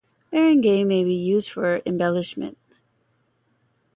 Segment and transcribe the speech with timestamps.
[0.31, 2.57] Meringue may be used for embellishment.